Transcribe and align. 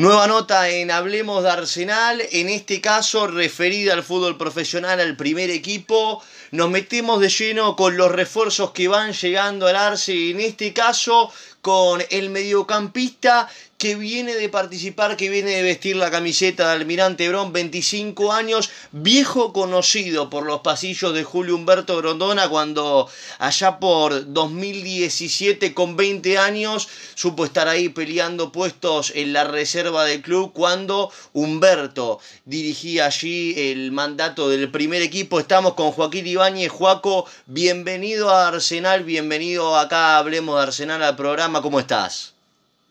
Nueva 0.00 0.26
nota 0.26 0.66
en 0.70 0.90
Hablemos 0.90 1.42
de 1.42 1.50
Arsenal, 1.50 2.22
en 2.32 2.48
este 2.48 2.80
caso 2.80 3.26
referida 3.26 3.92
al 3.92 4.02
fútbol 4.02 4.38
profesional, 4.38 4.98
al 4.98 5.14
primer 5.14 5.50
equipo. 5.50 6.22
Nos 6.52 6.70
metemos 6.70 7.20
de 7.20 7.28
lleno 7.28 7.76
con 7.76 7.98
los 7.98 8.10
refuerzos 8.10 8.70
que 8.70 8.88
van 8.88 9.12
llegando 9.12 9.66
al 9.66 9.76
Arce, 9.76 10.30
en 10.30 10.40
este 10.40 10.72
caso 10.72 11.30
con 11.62 12.02
el 12.10 12.30
mediocampista 12.30 13.48
que 13.80 13.94
viene 13.94 14.34
de 14.34 14.50
participar, 14.50 15.16
que 15.16 15.30
viene 15.30 15.52
de 15.52 15.62
vestir 15.62 15.96
la 15.96 16.10
camiseta 16.10 16.66
de 16.68 16.74
Almirante 16.74 17.26
Brón, 17.30 17.54
25 17.54 18.30
años, 18.30 18.68
viejo 18.92 19.54
conocido 19.54 20.28
por 20.28 20.44
los 20.44 20.60
pasillos 20.60 21.14
de 21.14 21.24
Julio 21.24 21.56
Humberto 21.56 21.96
Grondona 21.96 22.50
cuando 22.50 23.08
allá 23.38 23.78
por 23.78 24.34
2017 24.34 25.72
con 25.72 25.96
20 25.96 26.36
años 26.36 26.88
supo 27.14 27.46
estar 27.46 27.68
ahí 27.68 27.88
peleando 27.88 28.52
puestos 28.52 29.12
en 29.14 29.32
la 29.32 29.44
reserva 29.44 30.04
del 30.04 30.20
club 30.20 30.52
cuando 30.52 31.10
Humberto 31.32 32.20
dirigía 32.44 33.06
allí 33.06 33.54
el 33.56 33.92
mandato 33.92 34.50
del 34.50 34.70
primer 34.70 35.00
equipo. 35.00 35.40
Estamos 35.40 35.72
con 35.72 35.92
Joaquín 35.92 36.26
Ibáñez. 36.26 36.70
Joaco, 36.70 37.24
bienvenido 37.46 38.28
a 38.28 38.48
Arsenal, 38.48 39.04
bienvenido 39.04 39.78
acá, 39.78 40.18
hablemos 40.18 40.56
de 40.56 40.62
Arsenal 40.64 41.02
al 41.02 41.16
programa, 41.16 41.49
¿cómo 41.60 41.80
estás? 41.80 42.34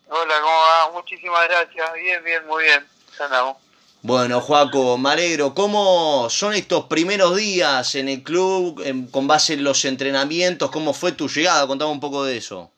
Hola, 0.10 0.42
¿cómo 0.42 0.54
va? 0.54 0.92
Muchísimas 0.92 1.48
gracias. 1.48 1.94
Bien, 1.94 2.24
bien, 2.24 2.46
muy 2.48 2.64
bien. 2.64 2.86
Ya 3.18 3.26
andamos. 3.26 3.58
Bueno, 4.02 4.42
Joaco, 4.42 4.98
me 4.98 5.12
alegro. 5.12 5.54
¿Cómo 5.54 6.30
son 6.30 6.54
estos 6.54 6.86
primeros 6.86 7.36
días 7.36 7.96
en 7.96 8.10
el 8.10 8.24
club 8.24 8.82
con 9.12 9.28
base 9.28 9.54
en 9.54 9.64
los 9.64 9.86
entrenamientos? 9.86 10.72
¿Cómo 10.72 10.94
fue 10.94 11.12
tu 11.14 11.30
llegada? 11.30 11.68
Contame 11.68 11.92
un 11.92 12.00
poco 12.00 12.24
de 12.24 12.38
eso. 12.38 12.72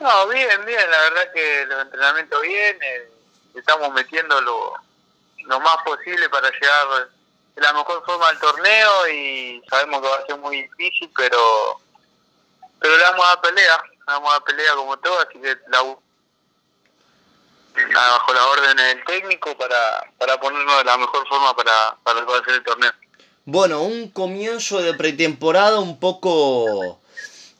No, 0.00 0.28
bien, 0.28 0.64
bien. 0.64 0.90
La 0.90 0.98
verdad 0.98 1.32
que 1.32 1.66
los 1.66 1.82
entrenamientos 1.82 2.42
bien. 2.42 2.78
Eh, 2.82 3.10
estamos 3.54 3.92
metiendo 3.92 4.40
lo, 4.40 4.74
lo 5.44 5.60
más 5.60 5.76
posible 5.84 6.28
para 6.28 6.50
llegar 6.50 7.08
de 7.54 7.62
la 7.62 7.72
mejor 7.72 8.04
forma 8.04 8.28
al 8.28 8.38
torneo 8.38 9.08
y 9.08 9.62
sabemos 9.68 10.00
que 10.00 10.08
va 10.08 10.16
a 10.16 10.26
ser 10.26 10.38
muy 10.38 10.62
difícil, 10.62 11.10
pero 11.16 11.80
pero 12.80 12.96
le 12.96 13.02
vamos 13.02 13.24
a 13.24 13.28
dar 13.28 13.40
pelea. 13.40 13.82
Le 14.08 14.14
vamos 14.14 14.30
a 14.30 14.32
dar 14.32 14.44
pelea 14.44 14.74
como 14.74 14.96
todo, 14.98 15.20
así 15.20 15.38
que 15.38 15.54
la 15.68 15.82
bajo 18.10 18.32
las 18.32 18.42
órdenes 18.46 18.86
del 18.86 19.04
técnico 19.04 19.54
para, 19.58 20.02
para 20.16 20.40
ponernos 20.40 20.78
de 20.78 20.84
la 20.84 20.96
mejor 20.96 21.28
forma 21.28 21.54
para, 21.54 21.94
para 22.02 22.20
hacer 22.20 22.54
el 22.54 22.64
torneo. 22.64 22.90
Bueno, 23.44 23.82
un 23.82 24.08
comienzo 24.10 24.80
de 24.80 24.94
pretemporada 24.94 25.78
un 25.78 26.00
poco 26.00 26.98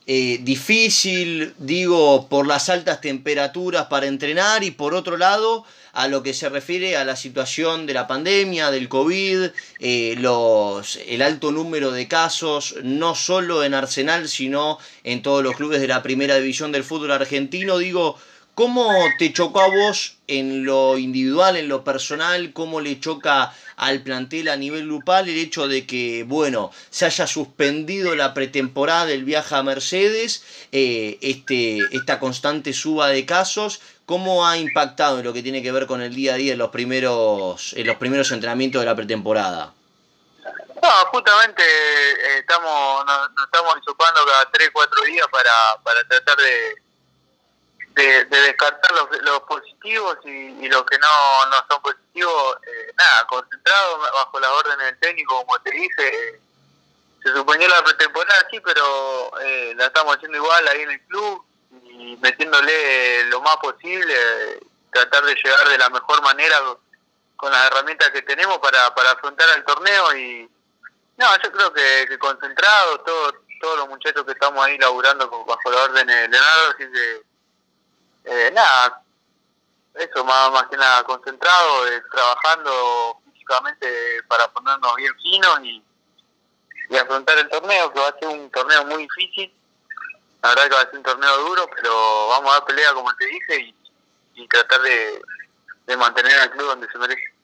eh, 0.06 0.38
difícil, 0.40 1.54
digo, 1.58 2.28
por 2.30 2.46
las 2.46 2.70
altas 2.70 3.02
temperaturas 3.02 3.88
para 3.88 4.06
entrenar 4.06 4.64
y 4.64 4.70
por 4.70 4.94
otro 4.94 5.18
lado, 5.18 5.66
a 5.98 6.06
lo 6.06 6.22
que 6.22 6.32
se 6.32 6.48
refiere 6.48 6.96
a 6.96 7.04
la 7.04 7.16
situación 7.16 7.84
de 7.84 7.92
la 7.92 8.06
pandemia, 8.06 8.70
del 8.70 8.88
COVID, 8.88 9.50
eh, 9.80 10.14
los, 10.16 10.94
el 11.08 11.22
alto 11.22 11.50
número 11.50 11.90
de 11.90 12.06
casos, 12.06 12.76
no 12.84 13.16
solo 13.16 13.64
en 13.64 13.74
Arsenal, 13.74 14.28
sino 14.28 14.78
en 15.02 15.22
todos 15.22 15.42
los 15.42 15.56
clubes 15.56 15.80
de 15.80 15.88
la 15.88 16.04
primera 16.04 16.36
división 16.36 16.70
del 16.70 16.84
fútbol 16.84 17.10
argentino, 17.10 17.78
digo, 17.78 18.16
¿Cómo 18.58 18.92
te 19.20 19.32
chocó 19.32 19.60
a 19.60 19.68
vos 19.68 20.16
en 20.26 20.64
lo 20.64 20.98
individual, 20.98 21.56
en 21.56 21.68
lo 21.68 21.84
personal? 21.84 22.52
¿Cómo 22.52 22.80
le 22.80 22.98
choca 22.98 23.54
al 23.76 24.00
plantel 24.00 24.48
a 24.48 24.56
nivel 24.56 24.86
grupal 24.86 25.28
el 25.28 25.38
hecho 25.38 25.68
de 25.68 25.86
que, 25.86 26.24
bueno, 26.26 26.72
se 26.90 27.06
haya 27.06 27.28
suspendido 27.28 28.16
la 28.16 28.34
pretemporada 28.34 29.06
del 29.06 29.22
viaje 29.22 29.54
a 29.54 29.62
Mercedes, 29.62 30.42
eh, 30.72 31.20
este, 31.22 31.78
esta 31.92 32.18
constante 32.18 32.72
suba 32.72 33.06
de 33.06 33.24
casos? 33.24 33.80
¿Cómo 34.06 34.44
ha 34.44 34.58
impactado 34.58 35.20
en 35.20 35.26
lo 35.26 35.32
que 35.32 35.44
tiene 35.44 35.62
que 35.62 35.70
ver 35.70 35.86
con 35.86 36.02
el 36.02 36.12
día 36.16 36.34
a 36.34 36.36
día 36.36 36.54
en 36.54 36.58
los 36.58 36.70
primeros, 36.70 37.74
en 37.74 37.86
los 37.86 37.96
primeros 37.98 38.32
entrenamientos 38.32 38.82
de 38.82 38.86
la 38.86 38.96
pretemporada? 38.96 39.72
No, 40.82 40.90
justamente 41.12 41.62
eh, 41.62 42.38
estamos, 42.40 43.06
nos, 43.06 43.28
estamos 43.44 43.74
ocupando 43.86 44.18
cada 44.26 44.50
3, 44.50 44.70
4 44.72 45.02
días 45.04 45.28
para, 45.30 45.80
para 45.84 46.08
tratar 46.08 46.36
de 46.38 46.87
de, 47.98 48.24
descartar 48.24 48.92
los, 48.92 49.22
los 49.22 49.40
positivos 49.40 50.18
y, 50.24 50.68
los 50.68 50.84
que 50.84 50.98
no, 50.98 51.46
no 51.46 51.56
son 51.68 51.82
positivos, 51.82 52.56
eh, 52.66 52.92
nada, 52.96 53.26
concentrado 53.26 53.98
bajo 53.98 54.40
las 54.40 54.50
órdenes 54.50 54.86
del 54.86 54.98
técnico, 54.98 55.44
como 55.44 55.58
te 55.60 55.70
dije. 55.72 56.40
se 57.22 57.34
suponía 57.34 57.68
la 57.68 57.82
pretemporada, 57.82 58.46
sí, 58.50 58.60
pero 58.60 59.40
eh, 59.40 59.74
la 59.76 59.86
estamos 59.86 60.16
haciendo 60.16 60.38
igual 60.38 60.68
ahí 60.68 60.82
en 60.82 60.90
el 60.90 61.00
club 61.06 61.44
y 61.82 62.16
metiéndole 62.20 63.24
lo 63.24 63.40
más 63.40 63.56
posible, 63.56 64.14
tratar 64.92 65.24
de 65.24 65.34
llegar 65.34 65.68
de 65.68 65.78
la 65.78 65.90
mejor 65.90 66.22
manera 66.22 66.56
con 67.36 67.52
las 67.52 67.66
herramientas 67.66 68.10
que 68.10 68.22
tenemos 68.22 68.58
para, 68.58 68.94
para 68.94 69.12
afrontar 69.12 69.48
el 69.56 69.64
torneo 69.64 70.16
y 70.16 70.48
no, 71.16 71.26
yo 71.42 71.50
creo 71.50 71.72
que, 71.72 72.18
concentrado, 72.18 73.00
todo, 73.00 73.34
todos 73.60 73.78
los 73.78 73.88
muchachos 73.88 74.24
que 74.24 74.32
estamos 74.32 74.64
ahí 74.64 74.78
laburando 74.78 75.28
bajo 75.44 75.70
la 75.70 75.82
orden 75.82 76.06
de 76.06 76.28
Leonardo, 76.28 76.70
así 76.70 76.84
que 76.92 77.27
eh, 78.24 78.50
nada, 78.52 79.02
eso 79.94 80.24
más, 80.24 80.52
más 80.52 80.68
que 80.68 80.76
nada 80.76 81.02
concentrado, 81.04 81.88
eh, 81.88 82.02
trabajando 82.10 83.20
físicamente 83.24 84.22
para 84.28 84.48
ponernos 84.48 84.94
bien 84.96 85.12
finos 85.22 85.60
y, 85.62 85.84
afrontar 86.98 87.38
el 87.38 87.48
torneo, 87.48 87.92
que 87.92 88.00
va 88.00 88.08
a 88.08 88.18
ser 88.18 88.28
un 88.28 88.50
torneo 88.50 88.84
muy 88.86 89.02
difícil. 89.02 89.52
La 90.42 90.50
verdad 90.50 90.68
que 90.68 90.74
va 90.74 90.80
a 90.80 90.86
ser 90.86 90.96
un 90.96 91.02
torneo 91.02 91.38
duro, 91.38 91.68
pero 91.74 92.28
vamos 92.28 92.50
a 92.50 92.54
dar 92.54 92.64
pelea 92.64 92.94
como 92.94 93.14
te 93.14 93.26
dije 93.26 93.74
y, 94.34 94.48
tratar 94.48 94.80
de, 94.82 95.20
de 95.86 95.96
mantener 95.96 96.38
al 96.38 96.50
club 96.50 96.68
donde 96.68 96.88
se 96.90 96.98
merece. 96.98 97.34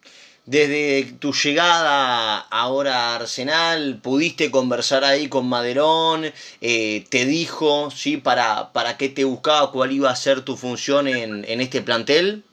Desde 0.46 1.10
tu 1.20 1.32
llegada 1.32 2.38
ahora 2.50 3.12
a 3.12 3.14
Arsenal, 3.14 3.98
pudiste 4.02 4.50
conversar 4.50 5.02
ahí 5.02 5.30
con 5.30 5.48
Maderón, 5.48 6.30
eh, 6.60 7.06
te 7.08 7.24
dijo, 7.24 7.90
¿sí? 7.90 8.18
Para, 8.18 8.70
¿Para 8.74 8.98
qué 8.98 9.08
te 9.08 9.24
buscaba, 9.24 9.72
cuál 9.72 9.92
iba 9.92 10.10
a 10.10 10.16
ser 10.16 10.42
tu 10.42 10.58
función 10.58 11.08
en, 11.08 11.46
en 11.46 11.60
este 11.62 11.80
plantel? 11.80 12.44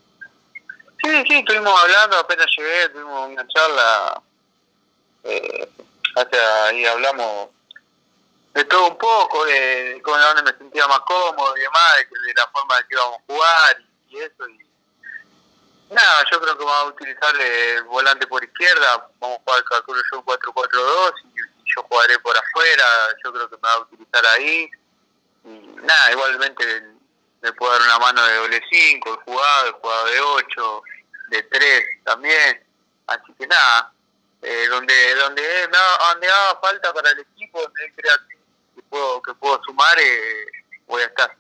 Sí, 1.04 1.10
sí, 1.28 1.36
estuvimos 1.36 1.74
hablando, 1.84 2.18
apenas 2.18 2.48
llegué, 2.58 2.90
tuvimos 2.90 3.30
una 3.30 3.46
charla, 3.50 4.22
eh, 5.26 5.70
hasta 6.16 6.66
ahí 6.68 6.86
hablamos 6.86 7.50
de 8.54 8.64
todo 8.66 8.88
un 8.88 8.98
poco, 8.98 9.46
de, 9.46 10.00
cómo 10.02 10.18
donde 10.18 10.44
me 10.44 10.58
sentía 10.58 10.88
más 10.88 11.02
cómodo 11.02 11.58
y 11.58 11.62
demás, 11.62 11.96
de, 11.98 12.34
la 12.36 12.48
forma 12.54 12.78
de 12.78 12.84
que 12.84 12.94
íbamos 12.94 13.18
a 13.18 13.34
jugar 13.34 13.82
y, 14.10 14.16
y 14.16 14.20
eso, 14.20 14.48
y 14.48 14.71
Yo 16.30 16.42
creo 16.42 16.58
que 16.58 16.64
vamos 16.64 16.84
a 16.84 16.88
utilizar 16.88 17.36
el 17.40 17.84
volante 17.84 18.28
por 18.28 18.44
izquierda, 18.44 19.10
vamos 19.20 19.38
a 19.40 19.44
jugar, 19.44 19.64
calculo 19.64 20.02
yo, 20.12 20.24
4-4-2 20.24 21.14
y, 21.24 21.42
yo 21.74 21.84
jugaré 21.84 22.20
por 22.20 22.36
afuera, 22.38 22.86
yo 23.24 23.32
creo 23.32 23.50
que 23.50 23.56
me 23.56 23.62
va 23.62 23.74
a 23.74 23.80
utilizar 23.80 24.26
ahí. 24.26 24.70
Y 25.46 25.50
nada, 25.84 26.12
igualmente 26.12 26.84
me 27.42 27.54
puedo 27.54 27.72
dar 27.72 27.82
una 27.82 28.00
mano 28.00 28.26
de 28.26 28.36
doble 28.36 28.62
5, 28.70 29.10
el 29.10 29.20
jugado, 29.22 29.68
el 29.68 29.74
jugado 29.74 30.06
de 30.06 30.20
8, 30.20 30.84
de 31.30 31.44
3 31.44 31.84
también. 32.04 32.64
Así 33.08 33.34
que 33.38 33.48
nada, 33.48 33.94
eh, 34.42 34.68
donde 34.70 35.16
donde 35.16 35.68
donde 35.68 36.28
haga 36.28 36.60
falta 36.62 36.94
para 36.94 37.12
el 37.12 37.20
equipo, 37.20 37.62
donde 37.62 37.94
crea 37.96 38.20
que 38.76 38.82
puedo, 38.84 39.22
que 39.22 39.34
puedo 39.36 39.62
sumar, 39.64 39.98
eh, 40.00 40.46
voy 40.88 41.02
a 41.02 41.06
estar. 41.06 41.36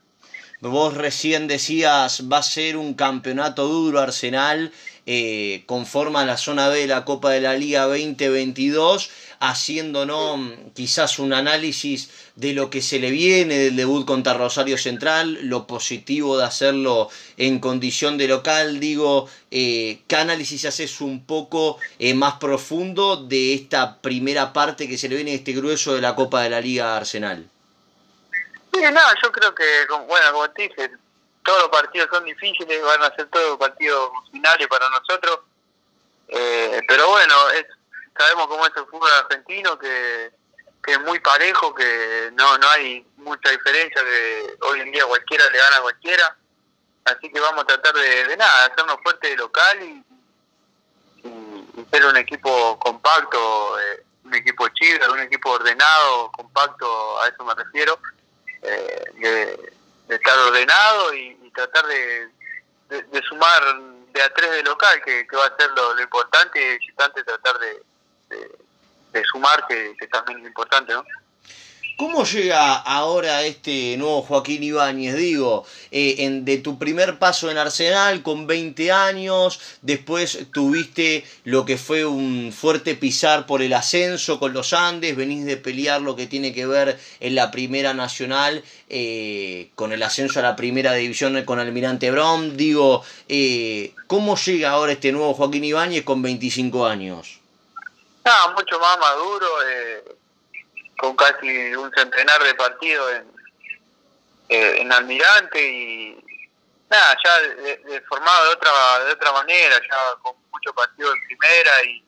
Vos 0.62 0.94
recién 0.94 1.48
decías, 1.48 2.32
va 2.32 2.38
a 2.38 2.44
ser 2.44 2.78
un 2.78 2.94
campeonato 2.94 3.68
duro 3.68 4.00
Arsenal, 4.00 4.72
eh, 5.08 5.64
conforma 5.66 6.24
la 6.24 6.38
zona 6.38 6.70
B 6.70 6.82
de 6.82 6.88
la 6.88 7.04
Copa 7.04 7.32
de 7.32 7.42
la 7.42 7.56
Liga 7.56 7.88
2022, 7.88 9.10
haciéndonos 9.40 10.40
quizás 10.76 11.18
un 11.18 11.34
análisis 11.34 12.12
de 12.36 12.54
lo 12.54 12.70
que 12.70 12.84
se 12.84 13.00
le 13.00 13.10
viene 13.10 13.58
del 13.58 13.76
debut 13.76 14.06
contra 14.06 14.36
Rosario 14.36 14.78
Central, 14.78 15.40
lo 15.42 15.66
positivo 15.66 16.38
de 16.38 16.46
hacerlo 16.46 17.10
en 17.38 17.58
condición 17.58 18.20
de 18.20 18.28
local, 18.28 18.80
digo, 18.80 19.28
eh, 19.50 20.02
¿qué 20.06 20.16
análisis 20.16 20.66
haces 20.66 21.02
un 21.02 21.26
poco 21.26 21.80
eh, 21.98 22.14
más 22.14 22.36
profundo 22.36 23.18
de 23.18 23.56
esta 23.56 24.00
primera 24.00 24.54
parte 24.54 24.88
que 24.88 25.00
se 25.00 25.10
le 25.10 25.16
viene 25.16 25.34
este 25.34 25.54
grueso 25.54 25.96
de 25.96 26.02
la 26.02 26.14
Copa 26.14 26.44
de 26.44 26.52
la 26.52 26.62
Liga 26.62 26.96
Arsenal? 26.96 27.51
Sí, 28.74 28.82
no, 28.82 29.02
yo 29.22 29.32
creo 29.32 29.54
que, 29.54 29.86
bueno, 30.08 30.32
como 30.32 30.50
te 30.52 30.64
dije, 30.64 30.92
todos 31.44 31.62
los 31.64 31.70
partidos 31.70 32.10
son 32.12 32.24
difíciles, 32.24 32.82
van 32.84 33.04
a 33.04 33.16
ser 33.16 33.28
todos 33.30 33.58
partidos 33.58 34.12
finales 34.32 34.68
para 34.68 34.90
nosotros. 34.90 35.40
Eh, 36.30 36.82
pero 36.88 37.10
bueno, 37.10 37.36
sabemos 38.18 38.48
cómo 38.48 38.66
es 38.66 38.72
el 38.76 38.86
fútbol 38.86 39.12
argentino, 39.12 39.78
que, 39.78 40.32
es 40.88 41.00
muy 41.02 41.20
parejo, 41.20 41.74
que 41.76 42.32
no, 42.34 42.58
no 42.58 42.70
hay 42.70 43.06
mucha 43.18 43.50
diferencia, 43.50 44.04
que 44.04 44.58
hoy 44.62 44.80
en 44.82 44.92
día 44.92 45.06
cualquiera 45.06 45.50
le 45.50 45.58
gana 45.58 45.78
a 45.78 45.82
cualquiera. 45.82 46.38
Así 47.06 47.32
que 47.32 47.40
vamos 47.40 47.64
a 47.64 47.68
tratar 47.68 47.94
de, 47.94 48.26
de 48.26 48.38
nada, 48.38 48.66
hacernos 48.66 48.98
fuerte 49.04 49.30
de 49.30 49.38
local 49.38 49.82
y, 49.82 50.06
ser 51.92 52.06
un 52.06 52.16
equipo 52.16 52.80
compacto, 52.80 53.80
eh, 53.80 54.04
un 54.24 54.34
equipo 54.34 54.68
chido, 54.70 55.12
un 55.12 55.20
equipo 55.20 55.52
ordenado, 55.52 56.32
compacto, 56.32 57.20
a 57.20 57.28
eso 57.28 57.44
me 57.44 57.54
refiero 57.54 58.00
eh, 58.62 59.04
de, 60.08 60.16
estar 60.16 60.38
ordenado 60.40 61.14
y, 61.14 61.38
tratar 61.54 61.86
de, 61.86 62.30
de, 62.90 63.22
sumar 63.24 63.62
de 64.14 64.22
a 64.22 64.34
3 64.34 64.52
de 64.52 64.64
local, 64.64 65.02
que, 65.04 65.26
va 65.36 65.46
a 65.46 65.58
ser 65.58 65.70
lo, 65.72 66.02
importante, 66.02 66.62
y 66.62 66.78
visitante 66.80 67.24
tratar 67.24 67.60
de, 67.60 67.84
de, 69.12 69.24
sumar, 69.26 69.68
que, 69.68 69.96
que 70.00 70.08
también 70.08 70.40
es 70.40 70.48
importante, 70.48 70.94
¿no? 70.94 71.04
¿Cómo 72.02 72.26
llega 72.26 72.78
ahora 72.78 73.44
este 73.44 73.96
nuevo 73.96 74.24
Joaquín 74.24 74.64
Ibáñez? 74.64 75.16
Digo, 75.16 75.68
eh, 75.92 76.40
de 76.42 76.58
tu 76.58 76.80
primer 76.80 77.20
paso 77.20 77.52
en 77.52 77.60
Arsenal 77.60 78.24
con 78.24 78.48
20 78.48 78.92
años, 78.92 79.60
después 79.84 80.48
tuviste 80.52 81.24
lo 81.44 81.64
que 81.64 81.78
fue 81.78 82.04
un 82.04 82.52
fuerte 82.52 82.96
pisar 82.96 83.46
por 83.46 83.62
el 83.62 83.74
ascenso 83.74 84.40
con 84.40 84.52
los 84.52 84.74
Andes, 84.74 85.16
venís 85.16 85.46
de 85.46 85.58
pelear 85.58 86.02
lo 86.02 86.16
que 86.16 86.26
tiene 86.26 86.56
que 86.56 86.66
ver 86.66 87.00
en 87.20 87.36
la 87.36 87.52
Primera 87.52 87.94
Nacional 87.94 88.64
eh, 88.90 89.70
con 89.76 89.92
el 89.92 90.02
ascenso 90.02 90.40
a 90.40 90.42
la 90.42 90.56
Primera 90.56 90.94
División 90.94 91.40
con 91.46 91.60
Almirante 91.60 92.10
Brown. 92.10 92.58
Digo, 92.58 93.04
eh, 93.30 93.94
¿cómo 94.08 94.36
llega 94.38 94.72
ahora 94.72 94.94
este 94.94 95.12
nuevo 95.12 95.36
Joaquín 95.36 95.66
Ibáñez 95.66 96.04
con 96.04 96.24
25 96.24 96.84
años? 96.84 97.38
Ah, 98.26 98.52
mucho 98.58 98.80
más 98.80 98.98
maduro 98.98 99.46
con 101.02 101.16
casi 101.16 101.76
un 101.76 101.92
centenar 101.94 102.42
de 102.44 102.54
partidos 102.54 103.12
en, 103.14 103.32
eh, 104.50 104.82
en 104.82 104.92
Almirante 104.94 105.60
y 105.60 106.24
nada, 106.90 107.18
ya 107.24 107.40
de, 107.40 108.02
formado 108.08 108.46
de 108.46 108.52
otra 108.52 109.00
de 109.06 109.12
otra 109.14 109.32
manera, 109.32 109.76
ya 109.80 110.22
con 110.22 110.36
muchos 110.52 110.74
partidos 110.76 111.16
en 111.16 111.28
primera 111.28 111.84
y, 111.86 112.04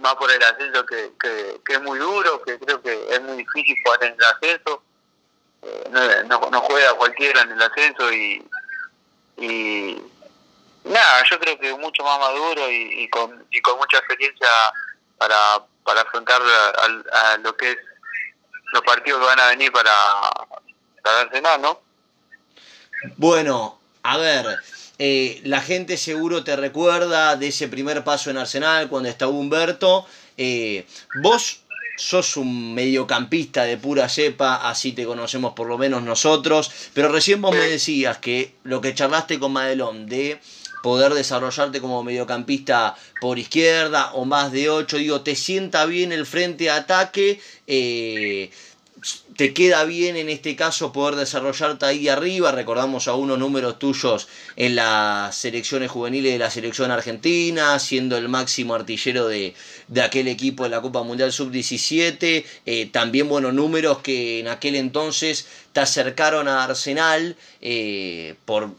más 0.00 0.14
por 0.14 0.30
el 0.30 0.42
ascenso 0.42 0.84
que, 0.86 1.10
que, 1.20 1.72
es 1.74 1.82
muy 1.82 1.98
duro, 1.98 2.42
que 2.42 2.58
creo 2.58 2.80
que 2.82 3.06
es 3.10 3.20
muy 3.22 3.38
difícil 3.38 3.76
jugar 3.84 4.04
en 4.04 4.14
el 4.14 4.24
ascenso. 4.24 4.82
Eh, 5.62 6.24
no, 6.26 6.50
no, 6.50 6.60
juega 6.60 6.94
cualquiera 6.94 7.42
en 7.42 7.52
el 7.52 7.62
ascenso 7.62 8.12
y, 8.12 8.46
y 9.38 10.02
nada, 10.84 11.24
yo 11.30 11.38
creo 11.40 11.58
que 11.58 11.74
mucho 11.74 12.02
más 12.04 12.18
maduro 12.18 12.70
y, 12.70 13.08
con, 13.10 13.46
y 13.50 13.60
con 13.60 13.78
mucha 13.78 13.98
experiencia 13.98 14.48
para, 15.16 15.64
para 15.84 16.02
afrontar 16.02 16.40
a 17.12 17.38
lo 17.38 17.56
que 17.56 17.72
es 17.72 17.78
los 18.72 18.82
partidos 18.82 19.20
que 19.20 19.26
van 19.26 19.40
a 19.40 19.48
venir 19.48 19.72
para, 19.72 19.92
para 21.02 21.20
Arsenal, 21.20 21.62
¿no? 21.62 21.80
Bueno, 23.16 23.78
a 24.02 24.16
ver, 24.16 24.46
eh, 24.98 25.40
la 25.44 25.60
gente 25.60 25.96
seguro 25.96 26.42
te 26.42 26.56
recuerda 26.56 27.36
de 27.36 27.48
ese 27.48 27.68
primer 27.68 28.02
paso 28.04 28.30
en 28.30 28.38
Arsenal 28.38 28.88
cuando 28.88 29.08
estaba 29.08 29.30
Humberto. 29.30 30.06
Eh, 30.36 30.86
vos 31.22 31.60
sos 31.96 32.36
un 32.36 32.74
mediocampista 32.74 33.64
de 33.64 33.76
pura 33.76 34.08
cepa, 34.08 34.68
así 34.68 34.92
te 34.92 35.04
conocemos 35.04 35.52
por 35.54 35.66
lo 35.66 35.78
menos 35.78 36.02
nosotros, 36.02 36.70
pero 36.94 37.08
recién 37.08 37.42
vos 37.42 37.52
me 37.52 37.66
decías 37.66 38.18
que 38.18 38.54
lo 38.62 38.80
que 38.80 38.94
charlaste 38.94 39.38
con 39.38 39.52
Madelón 39.52 40.06
de 40.06 40.40
poder 40.82 41.14
desarrollarte 41.14 41.80
como 41.80 42.04
mediocampista 42.04 42.96
por 43.20 43.38
izquierda 43.38 44.12
o 44.12 44.24
más 44.24 44.52
de 44.52 44.70
8, 44.70 44.96
digo, 44.98 45.20
te 45.22 45.36
sienta 45.36 45.86
bien 45.86 46.12
el 46.12 46.26
frente 46.26 46.64
de 46.64 46.70
ataque, 46.70 47.40
eh, 47.66 48.50
te 49.36 49.54
queda 49.54 49.84
bien 49.84 50.16
en 50.16 50.28
este 50.28 50.56
caso 50.56 50.92
poder 50.92 51.14
desarrollarte 51.14 51.86
ahí 51.86 52.08
arriba, 52.08 52.50
recordamos 52.50 53.06
a 53.06 53.14
unos 53.14 53.38
números 53.38 53.78
tuyos 53.78 54.26
en 54.56 54.74
las 54.74 55.36
selecciones 55.36 55.90
juveniles 55.90 56.32
de 56.32 56.38
la 56.38 56.50
selección 56.50 56.90
argentina, 56.90 57.78
siendo 57.78 58.16
el 58.16 58.28
máximo 58.28 58.74
artillero 58.74 59.28
de, 59.28 59.54
aquel 60.02 60.26
equipo 60.26 60.64
de 60.64 60.70
la 60.70 60.80
Copa 60.80 61.04
Mundial 61.04 61.32
Sub-17, 61.32 62.44
eh, 62.66 62.86
también 62.86 63.28
buenos 63.28 63.54
números 63.54 63.98
que 63.98 64.40
en 64.40 64.48
aquel 64.48 64.74
entonces 64.74 65.46
te 65.72 65.80
acercaron 65.80 66.48
a 66.48 66.64
Arsenal 66.64 67.36
eh, 67.60 68.34
por 68.44 68.72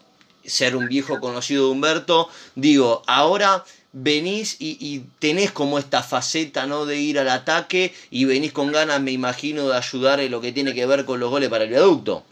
ser 0.50 0.76
un 0.76 0.88
viejo 0.88 1.20
conocido 1.20 1.66
de 1.66 1.72
Humberto. 1.72 2.30
Digo, 2.56 3.04
ahora 3.08 3.64
venís 3.92 4.58
y, 4.60 5.00
tenés 5.20 5.52
como 5.52 5.80
esta 5.80 6.04
faceta 6.04 6.66
¿no? 6.66 6.86
de 6.86 6.98
ir 6.98 7.20
al 7.20 7.30
ataque 7.30 7.94
y 8.12 8.26
venís 8.26 8.54
con 8.54 8.72
ganas, 8.72 9.02
me 9.02 9.12
imagino, 9.12 9.70
de 9.70 9.78
ayudar 9.78 10.20
en 10.20 10.32
lo 10.32 10.42
que 10.42 10.52
tiene 10.52 10.74
que 10.74 10.86
ver 10.86 11.06
con 11.06 11.20
los 11.20 11.30
goles 11.30 11.50
para 11.50 11.64
el 11.64 11.70
viaducto. 11.70 12.24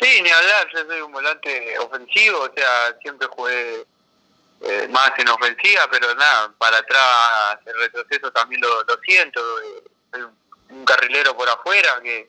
Sí, 0.00 0.20
ni 0.22 0.30
hablar, 0.30 0.68
yo 0.74 0.84
soy 0.84 1.00
un 1.00 1.12
volante 1.12 1.78
ofensivo, 1.78 2.40
o 2.40 2.52
sea, 2.56 2.96
siempre 3.00 3.28
jugué 3.28 3.86
eh, 4.62 4.88
más 4.90 5.12
en 5.18 5.28
ofensiva, 5.28 5.88
pero 5.90 6.14
nada, 6.14 6.52
para 6.58 6.78
atrás 6.78 7.58
el 7.66 7.78
retroceso 7.78 8.32
también 8.32 8.60
lo, 8.62 8.84
siento, 9.04 9.40
eh, 9.60 9.84
soy 10.12 10.22
un 10.70 10.84
carrilero 10.84 11.36
por 11.36 11.48
afuera 11.48 12.00
que, 12.02 12.28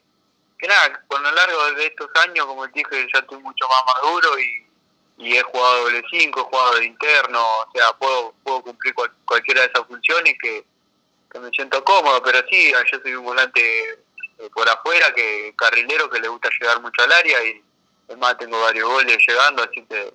nada, 0.67 1.01
con 1.07 1.23
lo 1.23 1.31
largo 1.31 1.71
de 1.73 1.87
estos 1.87 2.09
años, 2.27 2.45
como 2.45 2.67
dije, 2.67 3.07
ya 3.13 3.19
estoy 3.19 3.39
mucho 3.39 3.67
más 3.67 3.95
maduro 3.95 4.39
y 4.39 4.62
y 5.17 5.37
he 5.37 5.41
jugado 5.43 5.83
doble 5.83 6.03
5, 6.09 6.39
he 6.39 6.43
jugado 6.43 6.75
de 6.75 6.85
interno, 6.85 7.41
o 7.41 7.71
sea, 7.73 7.93
puedo, 7.93 8.33
puedo 8.43 8.61
cumplir 8.63 8.93
cualquiera 9.25 9.61
de 9.61 9.67
esas 9.67 9.87
funciones 9.87 10.35
que, 10.41 10.65
me 11.39 11.49
siento 11.49 11.83
cómodo, 11.83 12.21
pero 12.21 12.43
sí, 12.47 12.71
yo 12.71 12.99
soy 13.01 13.15
un 13.15 13.25
volante 13.25 13.89
eh, 13.89 14.49
por 14.53 14.69
afuera, 14.69 15.11
que 15.15 15.51
carrilero 15.57 16.07
que 16.07 16.19
le 16.19 16.27
gusta 16.27 16.47
llegar 16.59 16.79
mucho 16.79 17.01
al 17.01 17.11
área 17.11 17.43
y 17.43 17.59
además 18.07 18.37
tengo 18.37 18.61
varios 18.61 18.87
goles 18.87 19.17
llegando, 19.27 19.63
así 19.63 19.83
que 19.89 20.13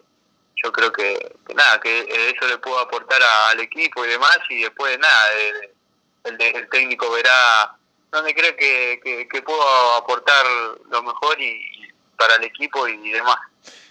yo 0.63 0.73
creo 0.73 0.93
que, 0.93 1.37
nada, 1.57 1.81
que 1.81 2.07
eso 2.31 2.47
le 2.47 2.59
puedo 2.59 2.79
aportar 2.79 3.21
al 3.51 3.59
equipo 3.59 4.05
y 4.05 4.09
demás 4.11 4.39
y 4.49 4.63
después 4.63 4.97
nada, 5.01 5.33
el, 5.33 6.41
el, 6.41 6.69
técnico 6.69 7.11
verá 7.11 7.77
dónde 8.13 8.33
cree 8.33 8.55
que, 8.55 9.29
que, 9.29 9.43
puedo 9.43 9.95
aportar 9.95 10.47
lo 10.89 11.03
mejor 11.03 11.41
y, 11.41 11.93
para 12.17 12.37
el 12.37 12.45
equipo 12.45 12.87
y 12.87 13.11
demás. 13.11 13.39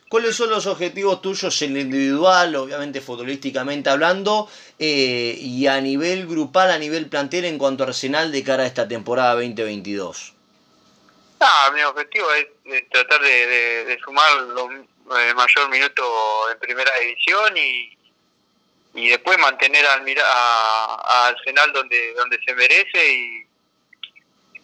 ¿Cuáles 0.10 0.38
son 0.38 0.50
los 0.50 0.66
objetivos 0.68 1.22
tuyos 1.22 1.62
en 1.62 1.74
lo 1.74 1.80
individual, 1.82 2.56
obviamente 2.56 3.02
futbolísticamente 3.02 3.90
hablando, 3.90 4.50
eh, 4.80 5.36
y 5.38 5.68
a 5.68 5.82
nivel 5.82 6.28
grupal, 6.28 6.72
a 6.72 6.78
nivel 6.78 7.10
plantel 7.10 7.44
en 7.44 7.58
cuanto 7.58 7.84
a 7.84 7.88
Arsenal 7.88 8.32
de 8.32 8.42
cara 8.42 8.64
a 8.64 8.68
esta 8.68 8.88
temporada 8.88 9.34
2022? 9.34 10.34
Ah, 11.42 11.72
mi 11.74 11.82
objetivo 11.82 12.26
es, 12.32 12.90
tratar 12.90 13.22
de, 13.22 13.98
sumar 14.02 14.32
los 14.44 14.72
eh, 14.72 15.34
mayor 15.36 15.70
minuto 15.70 16.04
en 16.52 16.60
primera 16.60 16.92
división 17.00 17.58
y, 17.58 17.98
y 18.94 19.10
después 19.10 19.38
mantener 19.38 19.86
al, 19.88 20.06
a, 20.26 21.28
Arsenal 21.28 21.74
donde 21.74 22.14
donde 22.14 22.40
se 22.46 22.56
merece 22.56 23.14
y, 23.14 23.48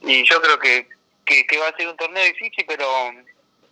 y 0.03 0.23
yo 0.23 0.41
creo 0.41 0.57
que, 0.57 0.87
que 1.25 1.57
va 1.59 1.67
a 1.67 1.75
ser 1.75 1.89
un 1.89 1.97
torneo 1.97 2.23
difícil, 2.23 2.65
pero 2.65 2.87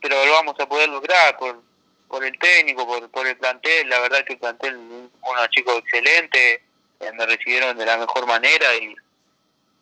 pero 0.01 0.25
lo 0.25 0.31
vamos 0.33 0.59
a 0.59 0.67
poder 0.67 0.89
lograr 0.89 1.37
por, 1.37 1.61
por 2.07 2.25
el 2.25 2.37
técnico, 2.39 2.85
por, 2.85 3.09
por 3.11 3.27
el 3.27 3.37
plantel. 3.37 3.87
La 3.87 3.99
verdad 3.99 4.25
que 4.25 4.33
el 4.33 4.39
plantel, 4.39 4.75
unos 4.75 5.49
chicos 5.51 5.77
excelentes, 5.77 6.61
eh, 6.99 7.11
me 7.13 7.25
recibieron 7.25 7.77
de 7.77 7.85
la 7.85 7.97
mejor 7.97 8.25
manera 8.25 8.75
y, 8.75 8.95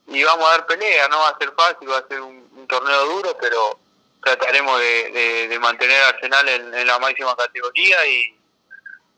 y 0.08 0.24
vamos 0.24 0.46
a 0.48 0.52
dar 0.52 0.66
pelea. 0.66 1.08
No 1.08 1.20
va 1.20 1.30
a 1.30 1.38
ser 1.38 1.52
fácil, 1.54 1.90
va 1.90 2.00
a 2.00 2.08
ser 2.08 2.22
un, 2.22 2.50
torneo 2.68 3.06
duro, 3.08 3.36
pero 3.42 3.80
trataremos 4.24 4.80
de, 4.80 5.48
de, 5.48 5.60
mantener 5.60 6.04
a 6.04 6.10
Arsenal 6.10 6.48
en, 6.48 6.86
la 6.86 7.00
máxima 7.00 7.36
categoría 7.36 8.06
y, 8.06 8.36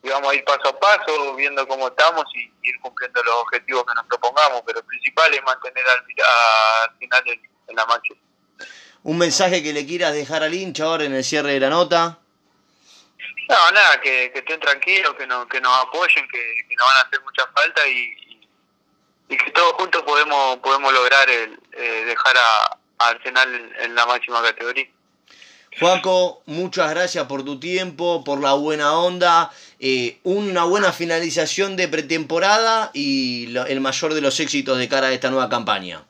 vamos 0.03 0.31
a 0.31 0.35
ir 0.35 0.45
paso 0.45 0.69
a 0.69 0.79
paso, 0.79 1.35
viendo 1.35 1.67
cómo 1.67 1.89
estamos 1.89 2.23
y, 2.33 2.49
ir 2.63 2.79
cumpliendo 2.79 3.21
los 3.23 3.35
objetivos 3.35 3.83
que 3.85 3.95
nos 3.95 4.05
propongamos. 4.05 4.61
Pero 4.65 4.79
el 4.79 4.85
principal 4.85 5.33
es 5.33 5.43
mantener 5.43 5.83
al, 5.85 6.05
a 6.23 6.83
Arsenal 6.83 7.23
en 7.67 7.75
la 7.75 7.85
máxima. 7.87 8.19
¿Un 9.03 9.17
mensaje 9.17 9.63
que 9.63 9.73
le 9.73 9.85
quieras 9.85 10.13
dejar 10.13 10.43
al 10.43 10.53
hincha 10.53 10.83
ahora 10.83 11.05
en 11.05 11.13
el 11.13 11.23
cierre 11.23 11.53
de 11.53 11.59
la 11.59 11.69
nota? 11.69 12.19
No, 13.49 13.71
nada, 13.71 13.99
que, 13.99 14.31
estén 14.33 14.59
tranquilos, 14.59 15.13
que, 15.15 15.25
no, 15.25 15.47
que 15.47 15.59
nos 15.59 15.75
apoyen, 15.79 16.27
que, 16.27 16.75
nos 16.77 16.87
van 16.87 16.97
a 16.97 17.01
hacer 17.01 17.21
mucha 17.21 17.47
falta 17.47 17.87
y, 17.87 18.39
y, 19.27 19.37
que 19.37 19.51
todos 19.51 19.73
juntos 19.73 20.03
podemos 20.03 20.57
podemos 20.59 20.93
lograr 20.93 21.29
el, 21.29 21.59
eh, 21.73 22.03
dejar 22.05 22.37
a, 22.37 22.77
Arsenal 22.99 23.73
en, 23.79 23.95
la 23.95 24.05
máxima 24.05 24.41
categoría. 24.41 24.87
Juaco, 25.79 26.43
muchas 26.45 26.91
gracias 26.91 27.25
por 27.25 27.43
tu 27.43 27.59
tiempo, 27.59 28.23
por 28.23 28.41
la 28.41 28.53
buena 28.53 28.93
onda, 28.97 29.51
eh, 29.79 30.19
una 30.23 30.65
buena 30.65 30.91
finalización 30.91 31.75
de 31.75 31.87
pretemporada 31.87 32.91
y 32.93 33.55
el 33.57 33.79
mayor 33.79 34.13
de 34.13 34.21
los 34.21 34.39
éxitos 34.39 34.77
de 34.77 34.87
cara 34.89 35.07
a 35.07 35.11
esta 35.11 35.29
nueva 35.29 35.49
campaña. 35.49 36.03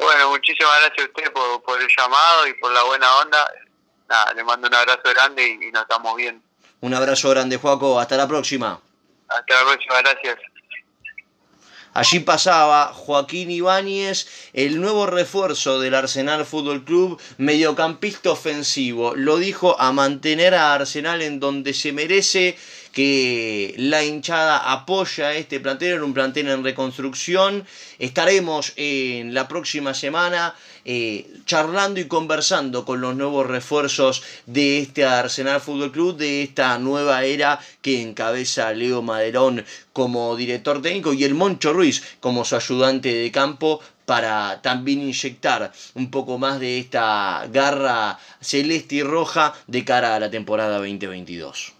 Bueno, 0.00 0.30
muchísimas 0.30 0.80
gracias 0.80 1.06
a 1.06 1.10
usted 1.10 1.32
por, 1.32 1.80
el 1.80 1.88
llamado 1.96 2.46
y 2.46 2.54
por 2.54 2.72
la 2.72 2.82
buena 2.84 3.16
onda. 3.18 3.52
Nada, 4.08 4.32
le 4.32 4.42
mando 4.42 4.66
un 4.66 4.74
abrazo 4.74 5.02
grande 5.04 5.46
y, 5.46 5.70
nos 5.70 5.82
estamos 5.82 6.16
viendo. 6.16 6.42
Un 6.80 6.94
abrazo 6.94 7.28
grande, 7.30 7.58
Juaco. 7.58 8.00
Hasta 8.00 8.16
la 8.16 8.26
próxima. 8.26 8.80
Hasta 9.28 9.54
la 9.54 9.70
próxima, 9.70 10.00
gracias. 10.00 10.38
Allí 11.92 12.20
pasaba 12.20 12.92
Joaquín 12.94 13.50
Ibáñez, 13.50 14.50
el 14.52 14.80
nuevo 14.80 15.06
refuerzo 15.06 15.80
del 15.80 15.96
Arsenal 15.96 16.46
Fútbol 16.46 16.84
Club, 16.84 17.20
mediocampista 17.36 18.30
ofensivo. 18.30 19.14
Lo 19.16 19.38
dijo 19.38 19.78
a 19.80 19.90
mantener 19.90 20.54
a 20.54 20.72
Arsenal 20.72 21.20
en 21.20 21.40
donde 21.40 21.74
se 21.74 21.92
merece 21.92 22.56
que 22.92 23.74
la 23.76 24.04
hinchada 24.04 24.72
apoya 24.72 25.34
este 25.34 25.60
plantel, 25.60 25.94
en 25.94 26.02
un 26.02 26.14
plantel 26.14 26.48
en 26.48 26.64
reconstrucción. 26.64 27.64
Estaremos 27.98 28.72
en 28.76 29.34
la 29.34 29.48
próxima 29.48 29.94
semana 29.94 30.54
eh, 30.84 31.30
charlando 31.44 32.00
y 32.00 32.06
conversando 32.06 32.84
con 32.84 33.00
los 33.00 33.14
nuevos 33.14 33.46
refuerzos 33.46 34.22
de 34.46 34.78
este 34.78 35.04
Arsenal 35.04 35.60
Fútbol 35.60 35.92
Club, 35.92 36.16
de 36.16 36.42
esta 36.42 36.78
nueva 36.78 37.24
era 37.24 37.60
que 37.82 38.00
encabeza 38.00 38.72
Leo 38.72 39.02
Maderón 39.02 39.64
como 39.92 40.36
director 40.36 40.80
técnico 40.80 41.12
y 41.12 41.24
el 41.24 41.34
Moncho 41.34 41.72
Ruiz 41.72 42.02
como 42.20 42.44
su 42.44 42.56
ayudante 42.56 43.12
de 43.14 43.30
campo 43.30 43.80
para 44.06 44.60
también 44.62 45.02
inyectar 45.02 45.72
un 45.94 46.10
poco 46.10 46.38
más 46.38 46.58
de 46.58 46.78
esta 46.78 47.46
garra 47.52 48.18
celeste 48.40 48.96
y 48.96 49.02
roja 49.02 49.54
de 49.66 49.84
cara 49.84 50.16
a 50.16 50.20
la 50.20 50.30
temporada 50.30 50.78
2022. 50.78 51.79